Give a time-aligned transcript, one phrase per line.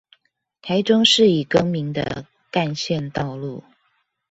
[0.63, 3.63] 台中市已更名的幹線道路